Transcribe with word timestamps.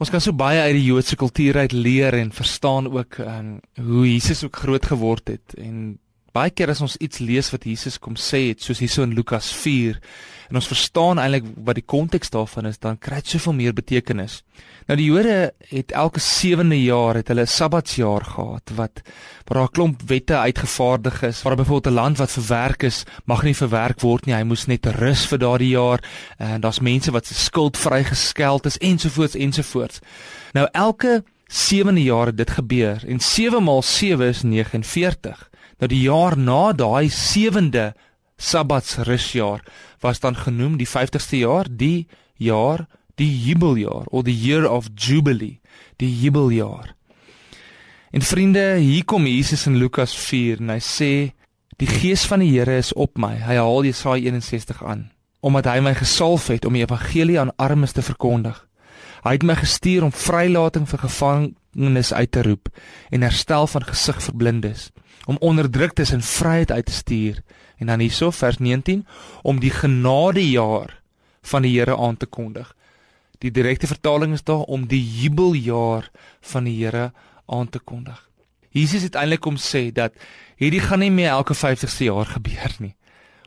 Ons 0.00 0.08
kan 0.08 0.22
so 0.24 0.32
baie 0.32 0.62
uit 0.64 0.78
die 0.78 0.86
Joodse 0.86 1.16
kultuur 1.20 1.58
uit 1.60 1.72
leer 1.76 2.14
en 2.16 2.30
verstaan 2.32 2.86
ook 2.88 3.18
um, 3.20 3.58
hoe 3.76 4.06
Jesus 4.08 4.44
ook 4.44 4.56
groot 4.56 4.86
geword 4.88 5.28
het 5.28 5.54
en 5.60 5.98
baie 6.32 6.50
keer 6.50 6.70
as 6.70 6.80
ons 6.80 6.96
iets 7.02 7.18
lees 7.18 7.50
wat 7.50 7.64
Jesus 7.64 7.98
kom 7.98 8.16
sê 8.16 8.48
het 8.50 8.62
soos 8.62 8.78
hierso 8.82 9.02
in 9.02 9.14
Lukas 9.14 9.50
4 9.52 9.98
en 10.50 10.58
ons 10.58 10.68
verstaan 10.70 11.18
eintlik 11.22 11.46
wat 11.66 11.78
die 11.78 11.86
konteks 11.86 12.32
daarvan 12.34 12.66
is 12.70 12.78
dan 12.82 12.98
kry 12.98 13.20
dit 13.20 13.34
soveel 13.34 13.54
meer 13.54 13.74
betekenis. 13.74 14.40
Nou 14.90 14.96
die 14.98 15.06
Jode 15.06 15.52
het 15.70 15.92
elke 15.94 16.22
7de 16.22 16.78
jaar 16.82 17.20
het 17.20 17.28
hulle 17.30 17.46
'n 17.46 17.54
Sabbatsjaar 17.54 18.24
gehad 18.24 18.70
wat 18.74 19.02
waar 19.46 19.58
daar 19.58 19.68
'n 19.70 19.74
klomp 19.74 20.02
wette 20.06 20.36
uitgevaardig 20.36 21.22
is. 21.22 21.42
Waar 21.42 21.56
byvoorbeeld 21.56 21.94
'n 21.94 22.00
land 22.00 22.18
wat 22.18 22.32
verwerk 22.32 22.82
is, 22.82 23.04
mag 23.24 23.42
nie 23.42 23.54
verwerk 23.54 24.00
word 24.00 24.26
nie. 24.26 24.34
Hy 24.34 24.42
moes 24.42 24.66
net 24.66 24.86
rus 24.86 25.26
vir 25.26 25.38
daardie 25.38 25.70
jaar 25.70 26.00
en 26.38 26.60
daar's 26.60 26.80
mense 26.80 27.10
wat 27.10 27.26
se 27.26 27.34
skuld 27.34 27.78
vrygeskeld 27.78 28.66
is 28.66 28.78
ensovoorts 28.78 29.34
ensovoorts. 29.34 29.98
Nou 30.52 30.68
elke 30.72 31.22
7de 31.50 32.02
jaar 32.02 32.30
het 32.30 32.36
dit 32.36 32.50
gebeur 32.50 33.02
en 33.06 33.20
7 33.20 33.62
maal 33.62 33.82
7 33.82 34.28
is 34.28 34.42
49. 34.42 35.50
Nou 35.78 35.88
die 35.90 36.02
jaar 36.02 36.38
na 36.38 36.72
daai 36.72 37.10
7de 37.10 37.90
Sabbatsrusjaar 38.36 39.64
was 40.00 40.20
dan 40.20 40.36
genoem 40.36 40.76
die 40.76 40.88
50ste 40.88 41.42
jaar, 41.42 41.66
die 41.70 42.08
jaar, 42.34 42.86
die 43.14 43.30
jubeljaar 43.42 44.06
of 44.06 44.24
the 44.24 44.34
year 44.34 44.70
of 44.70 44.88
jubilee, 44.94 45.60
die 45.96 46.20
jubeljaar. 46.20 46.94
En 48.10 48.22
vriende, 48.22 48.74
hier 48.78 49.04
kom 49.04 49.26
Jesus 49.26 49.66
in 49.66 49.76
Lukas 49.76 50.16
4 50.16 50.60
en 50.60 50.70
hy 50.74 50.80
sê 50.82 51.12
die 51.76 51.88
gees 51.88 52.24
van 52.26 52.42
die 52.42 52.50
Here 52.58 52.76
is 52.76 52.92
op 52.92 53.18
my. 53.18 53.36
Hy 53.42 53.56
haal 53.60 53.84
Jesaja 53.84 54.30
61 54.30 54.84
aan 54.84 55.10
omdat 55.40 55.70
hy 55.70 55.80
my 55.80 55.94
gesalf 55.96 56.50
het 56.52 56.66
om 56.68 56.74
die 56.76 56.84
evangelie 56.84 57.38
aan 57.40 57.54
armes 57.56 57.94
te 57.96 58.02
verkondig. 58.04 58.58
Hy 59.20 59.34
het 59.36 59.44
my 59.44 59.56
gestuur 59.58 60.06
om 60.06 60.12
vrylating 60.16 60.86
vir 60.88 61.02
gevangenes 61.04 62.12
uit 62.12 62.30
te 62.32 62.42
roep 62.42 62.70
en 63.10 63.26
herstel 63.26 63.66
van 63.68 63.84
gesig 63.84 64.22
vir 64.24 64.36
blindes, 64.36 64.90
om 65.28 65.36
onderdruktes 65.44 66.14
in 66.16 66.24
vryheid 66.24 66.72
uit 66.72 66.86
te 66.86 66.92
stuur 66.92 67.42
en 67.78 67.92
dan 67.92 68.00
hierso 68.00 68.30
vers 68.30 68.58
19 68.58 69.06
om 69.42 69.60
die 69.60 69.72
genadejaar 69.72 70.96
van 71.42 71.62
die 71.62 71.72
Here 71.78 71.96
aan 71.96 72.16
te 72.16 72.26
kondig. 72.26 72.74
Die 73.40 73.50
direkte 73.50 73.86
vertaling 73.86 74.32
is 74.36 74.44
daar 74.44 74.64
om 74.68 74.86
die 74.88 75.00
jubeljaar 75.00 76.10
van 76.40 76.64
die 76.64 76.76
Here 76.84 77.12
aan 77.46 77.68
te 77.68 77.78
kondig. 77.78 78.28
Jesus 78.70 79.02
het 79.02 79.16
eintlik 79.18 79.40
kom 79.40 79.56
sê 79.58 79.88
dat 79.92 80.14
hierdie 80.60 80.82
gaan 80.84 81.00
nie 81.02 81.10
meer 81.10 81.32
elke 81.34 81.56
50ste 81.56 82.06
jaar 82.06 82.28
gebeur 82.28 82.76
nie. 82.78 82.94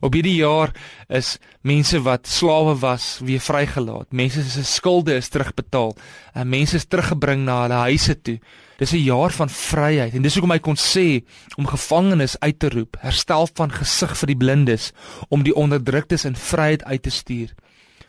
Op 0.00 0.14
hierdie 0.16 0.38
jaar 0.40 0.72
is 1.12 1.36
mense 1.60 2.00
wat 2.02 2.28
slawe 2.28 2.74
was 2.80 3.18
weer 3.24 3.40
vrygelaat. 3.40 4.12
Mense 4.16 4.42
se 4.48 4.64
skulde 4.64 5.14
is 5.14 5.28
terugbetaal. 5.28 5.92
En 6.32 6.48
mense 6.48 6.76
is 6.76 6.88
teruggebring 6.88 7.44
na 7.44 7.62
hulle 7.62 7.82
huise 7.84 8.16
toe. 8.20 8.38
Dis 8.80 8.92
'n 8.92 9.04
jaar 9.04 9.30
van 9.30 9.48
vryheid 9.48 10.14
en 10.14 10.22
dis 10.22 10.34
hoekom 10.34 10.50
hy 10.50 10.58
kon 10.58 10.76
sê 10.76 11.20
om 11.56 11.66
gevangenes 11.66 12.38
uit 12.38 12.58
te 12.58 12.68
roep, 12.68 12.96
herstel 13.00 13.48
van 13.54 13.70
gesig 13.70 14.16
vir 14.16 14.26
die 14.26 14.36
blindes, 14.36 14.92
om 15.28 15.42
die 15.42 15.54
onderdruktes 15.54 16.24
in 16.24 16.36
vryheid 16.36 16.84
uit 16.84 17.02
te 17.02 17.10
stuur. 17.10 17.54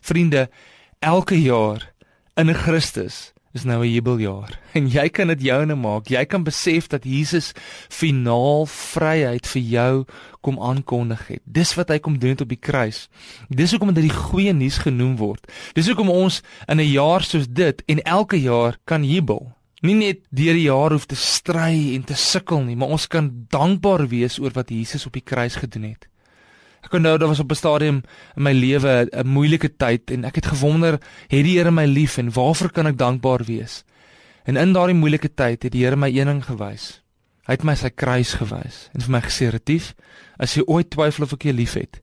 Vriende, 0.02 0.50
elke 1.00 1.42
jaar 1.42 1.94
in 2.36 2.54
Christus 2.54 3.34
is 3.54 3.64
nou 3.64 3.84
'n 3.84 3.92
jubeljaar 3.92 4.60
en 4.78 4.88
jy 4.88 5.10
kan 5.10 5.28
dit 5.28 5.42
joune 5.42 5.76
maak. 5.76 6.08
Jy 6.08 6.26
kan 6.26 6.44
besef 6.44 6.88
dat 6.88 7.04
Jesus 7.04 7.52
finaal 7.90 8.66
vryheid 8.66 9.48
vir 9.48 9.62
jou 9.62 10.06
kom 10.42 10.60
aankondig 10.60 11.28
het. 11.28 11.42
Dis 11.46 11.74
wat 11.76 11.90
hy 11.90 12.00
kom 12.00 12.20
doen 12.20 12.40
op 12.42 12.50
die 12.50 12.60
kruis. 12.60 13.10
Dis 13.50 13.72
hoekom 13.72 13.94
dit 13.94 14.04
die 14.04 14.16
goeie 14.16 14.54
nuus 14.54 14.78
genoem 14.78 15.18
word. 15.18 15.52
Dis 15.74 15.88
hoekom 15.88 16.10
ons 16.10 16.42
in 16.68 16.80
'n 16.80 16.92
jaar 16.92 17.24
soos 17.24 17.48
dit 17.48 17.84
en 17.86 18.02
elke 18.04 18.42
jaar 18.42 18.78
kan 18.86 19.04
jubel. 19.04 19.52
Nie 19.82 19.96
net 19.96 20.20
deur 20.30 20.54
die 20.54 20.70
jaar 20.70 20.92
hoef 20.92 21.06
te 21.06 21.16
stry 21.16 21.96
en 21.96 22.04
te 22.04 22.14
sukkel 22.14 22.62
nie, 22.64 22.76
maar 22.76 22.94
ons 22.94 23.08
kan 23.08 23.32
dankbaar 23.50 24.08
wees 24.08 24.40
oor 24.40 24.52
wat 24.54 24.70
Jesus 24.70 25.06
op 25.06 25.14
die 25.14 25.26
kruis 25.26 25.56
gedoen 25.56 25.84
het. 25.84 26.11
Ek 26.82 26.94
onthou 26.98 27.18
daar 27.18 27.30
was 27.30 27.40
op 27.40 27.52
'n 27.52 27.56
stadium 27.56 28.02
in 28.36 28.44
my 28.44 28.54
lewe 28.54 29.08
'n 29.12 29.28
moeilike 29.28 29.78
tyd 29.78 30.12
en 30.12 30.26
ek 30.26 30.36
het 30.36 30.46
gewonder, 30.46 30.94
het 31.28 31.44
die 31.46 31.58
Here 31.58 31.72
my 31.72 31.86
lief 31.86 32.18
en 32.18 32.32
waarvoor 32.32 32.72
kan 32.72 32.88
ek 32.88 32.98
dankbaar 32.98 33.44
wees? 33.44 33.84
En 34.44 34.58
in 34.58 34.74
daardie 34.74 34.96
moeilike 34.96 35.34
tyd 35.34 35.64
het 35.64 35.72
die 35.72 35.84
Here 35.84 35.96
my 35.96 36.10
een 36.10 36.28
ding 36.28 36.46
gewys. 36.46 37.02
Hy 37.46 37.54
het 37.54 37.64
my 37.64 37.76
sy 37.76 37.90
kruis 37.90 38.34
gewys 38.34 38.90
en 38.94 39.02
vir 39.02 39.12
my 39.12 39.22
gesê, 39.22 39.50
"Retief, 39.50 39.94
as 40.40 40.54
jy 40.56 40.64
ooit 40.66 40.90
twyfel 40.90 41.24
of 41.24 41.34
ek 41.34 41.44
jou 41.44 41.54
liefhet, 41.54 42.02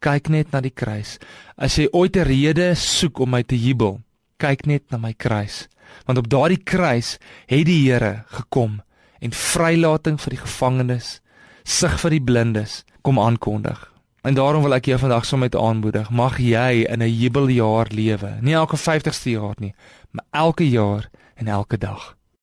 kyk 0.00 0.28
net 0.28 0.52
na 0.52 0.60
die 0.60 0.74
kruis. 0.74 1.18
As 1.56 1.76
jy 1.76 1.88
ooit 1.92 2.16
'n 2.16 2.24
rede 2.24 2.74
soek 2.74 3.18
om 3.20 3.30
my 3.30 3.42
te 3.42 3.56
jubel, 3.56 4.00
kyk 4.38 4.66
net 4.66 4.90
na 4.90 4.98
my 4.98 5.12
kruis, 5.12 5.68
want 6.06 6.18
op 6.18 6.28
daardie 6.28 6.62
kruis 6.62 7.18
het 7.46 7.66
die 7.66 7.90
Here 7.90 8.24
gekom 8.28 8.82
en 9.20 9.30
vrylating 9.30 10.20
vir 10.20 10.30
die 10.30 10.44
gevangenes, 10.44 11.20
sig 11.64 12.00
vir 12.00 12.10
die 12.10 12.20
blindes 12.20 12.84
kom 13.02 13.18
aankondig." 13.18 13.95
En 14.26 14.34
daarom 14.34 14.62
wil 14.62 14.74
ek 14.74 14.88
jou 14.90 14.96
vandag 14.98 15.24
sommer 15.24 15.48
met 15.52 15.60
aanmoedig. 15.60 16.08
Mag 16.10 16.38
jy 16.42 16.82
in 16.90 17.02
'n 17.02 17.16
jubeljaar 17.18 17.86
lewe. 17.94 18.30
Nie 18.40 18.54
elke 18.54 18.76
50ste 18.76 19.30
jaar 19.30 19.54
nie, 19.58 19.74
maar 20.10 20.24
elke 20.30 20.68
jaar 20.68 21.10
en 21.34 21.48
elke 21.48 21.78
dag. 21.78 22.16